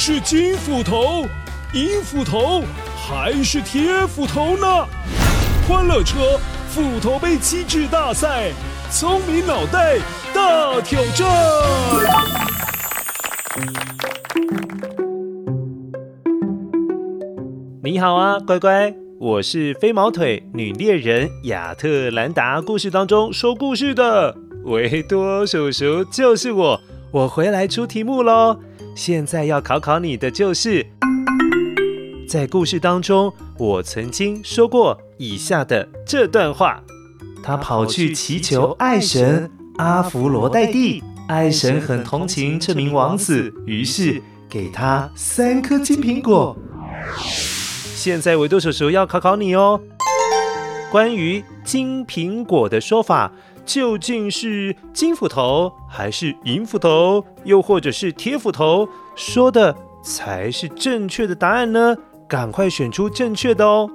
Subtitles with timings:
[0.00, 1.26] 是金斧头、
[1.74, 2.62] 银斧头
[2.96, 4.86] 还是铁斧头呢？
[5.68, 6.38] 欢乐车
[6.68, 8.52] 斧头杯机智大赛，
[8.92, 9.98] 聪明脑袋
[10.32, 11.26] 大挑战。
[17.82, 26.80] 你好啊，乖乖，我是飞毛腿女猎人亚特兰达故事当中说故事的维多叔叔，就是我。
[27.10, 28.60] 我回来出题目喽！
[28.98, 30.84] 现在要考考你的就是，
[32.28, 36.82] 在故事当中，我曾经说过以下的这段话：
[37.40, 46.56] 他跑去祈求爱神阿芙罗黛蒂，爱神很同情这名王子，于是给他三颗金苹果。
[47.94, 49.80] 现在维多叔叔要考考你哦，
[50.90, 53.30] 关于金苹果的说法。
[53.68, 61.94] 究竟是金斧头还是银斧头，又或者是铁斧头，说的才是正确的答案呢？
[62.26, 63.90] 赶快选出正确的哦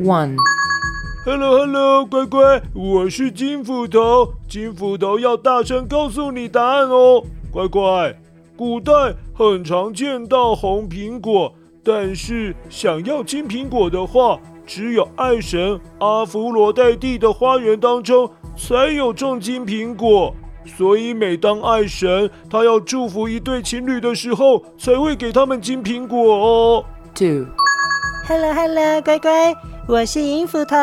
[0.00, 8.16] ！One，Hello Hello，乖乖，我是金斧头，金斧头要大声告诉你答案哦，乖乖。
[8.60, 8.92] 古代
[9.32, 11.50] 很常见到红苹果，
[11.82, 20.34] 但是想要金苹果的话，只有爱神阿芙罗黛蒂的花园当中才有种金苹果。
[20.66, 26.84] 所以每当爱神他要祝福一对情侣的时候，才会给他们金苹果哦。
[27.14, 29.54] Two，Hello Hello，乖乖，
[29.88, 30.76] 我是银斧头，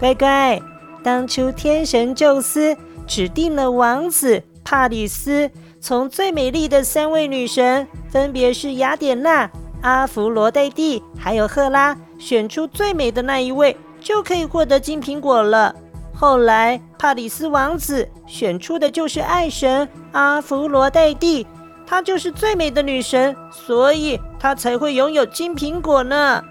[0.00, 0.60] 乖乖。
[1.04, 5.48] 当初天神宙斯指定了王子帕里斯。
[5.84, 9.50] 从最美丽的三位女神，分别是雅典娜、
[9.82, 15.76] 阿芙罗黛蒂，还有赫拉，选出最美的那一位，就可以获得金苹果了。
[16.14, 21.46] 后来，帕里斯王子选出的就是爱神阿芙罗黛蒂，
[21.86, 26.42] 她就是最美的女神，所以她才会拥有金苹果呢。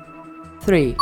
[0.64, 0.94] Three，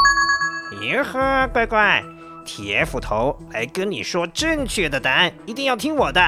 [0.82, 2.02] 哟呵，乖乖，
[2.46, 6.22] 铁斧头来跟你说正确的答案，一定要听我的。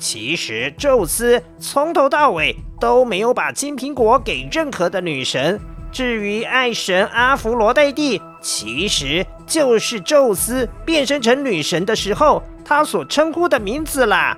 [0.00, 5.60] 其实，宙斯从头到尾都没有把金苹果给任何的女神。
[5.92, 14.34] 至于爱神阿芙罗黛蒂，其实就是宙斯变身成女神的时候，他所称呼的名字啦。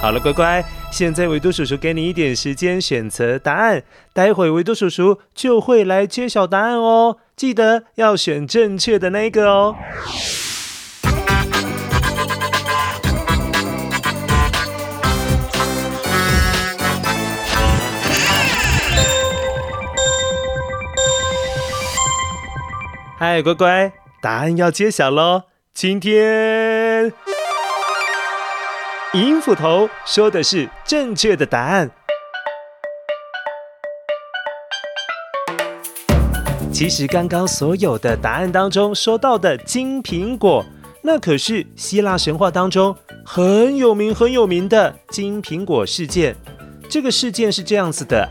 [0.00, 7.16] 好了，乖乖，现在维多叔叔给你一点时间选择答案，待会维多叔叔就会来揭晓答案哦。
[7.40, 9.74] 记得要选正确的那个哦。
[23.18, 25.44] 嗨，乖乖，答案要揭晓喽！
[25.72, 27.10] 今天
[29.14, 31.90] 银斧头说的是正确的答案。
[36.80, 40.64] 其实刚刚所有的答案当中说到的金苹果，
[41.02, 46.34] 那可是希腊神话当中很有名很有名的金苹果事件。
[46.88, 48.26] 这个事件是这样子的：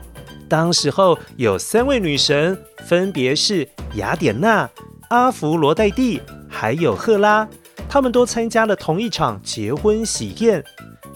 [0.50, 4.68] 当时候有三位女神，分别是雅典娜、
[5.10, 7.48] 阿芙罗黛蒂还有赫拉，
[7.88, 10.64] 她们都参加了同一场结婚喜宴。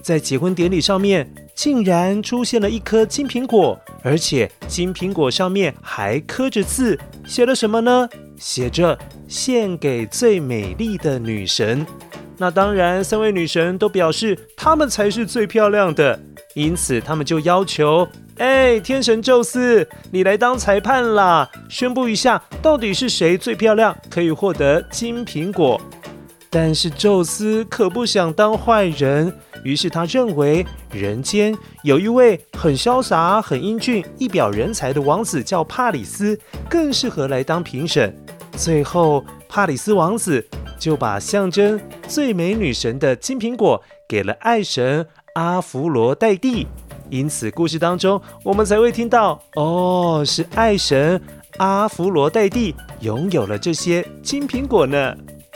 [0.04, 7.00] 在结婚典礼上面，竟然出现了一颗金苹果，而且金苹果上面还刻着字。
[7.26, 8.10] 写了什么呢？
[8.38, 8.98] 写着
[9.30, 11.86] “献给最美丽的女神”。
[12.38, 16.20] 那当然，三位女神都表示她们才是最漂亮的，
[16.56, 25.80] 因此她们就要求：“哎，天神宙斯，你来当裁判啦，宣布一下到底是谁最漂亮，可以获得金苹果。”
[26.54, 29.34] 但是宙斯可不想当坏人。
[29.64, 38.16] 于是他认为人间有一位很潇洒、很英俊、一表人才的王子，叫帕里斯，更适合来当评审。
[38.56, 40.46] 最后，帕里斯王子
[40.78, 45.04] 就把象征最美女神的金苹果给了爱神
[45.34, 46.68] 阿芙罗黛蒂。
[47.10, 51.20] 因此，故事当中我们才会听到，哦，是爱神
[51.58, 55.16] 阿芙罗黛蒂拥有了这些金苹果呢。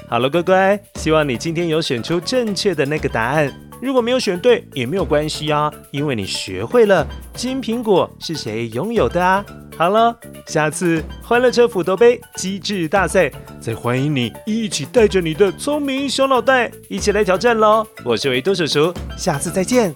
[0.10, 3.52] 好了，乖乖，希望你今天有选出正确的那个答案。
[3.82, 7.06] 如果没有选对也没有关系啊，因为你学会了
[7.36, 9.46] 金苹果是谁拥有的啊。
[9.78, 10.18] 好了，
[10.48, 17.86] 下次欢乐车斧头杯机智大赛，再欢迎你一起带着你的聪明小脑袋一起来挑战喽。
[18.06, 19.94] 我是维多叔叔，下次再见。